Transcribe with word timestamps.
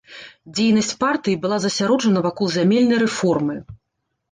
Дзейнасць 0.59 0.89
партыі 1.03 1.37
была 1.43 1.59
засяроджана 1.67 2.25
вакол 2.29 2.51
зямельнай 2.57 3.03
рэформы. 3.07 3.55